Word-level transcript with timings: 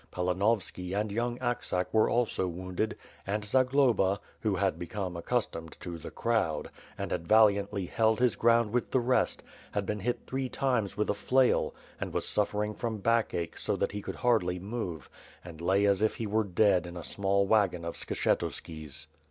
Palanovski 0.11 0.93
and 0.99 1.11
young 1.11 1.37
Aksak 1.41 1.93
were 1.93 2.09
also 2.09 2.47
wounded, 2.47 2.97
and 3.27 3.45
Zagloba, 3.45 4.19
who 4.39 4.55
had 4.55 4.79
become 4.79 5.15
accustomed 5.15 5.77
to 5.79 5.99
the 5.99 6.09
crowd, 6.09 6.71
and 6.97 7.11
had 7.11 7.27
valiantly 7.27 7.85
held 7.85 8.19
his 8.19 8.35
ground 8.35 8.71
with 8.71 8.89
the 8.89 8.99
rest, 8.99 9.43
had 9.73 9.85
been 9.85 9.99
hit 9.99 10.21
three 10.25 10.49
times 10.49 10.97
with 10.97 11.11
a 11.11 11.13
flail 11.13 11.75
and 11.99 12.13
was 12.15 12.27
suffering 12.27 12.73
from 12.73 12.97
backache 12.97 13.59
so 13.59 13.75
that 13.75 13.91
he 13.91 14.01
could 14.01 14.15
hardly 14.15 14.57
move, 14.57 15.07
and 15.45 15.61
lay 15.61 15.85
as 15.85 16.01
if 16.01 16.15
he 16.15 16.25
were 16.25 16.43
dead 16.45 16.87
in 16.87 16.97
a 16.97 17.03
small 17.03 17.45
wagon 17.45 17.85
of 17.85 17.93
Skshetu 17.93 18.51
ski's. 18.51 19.05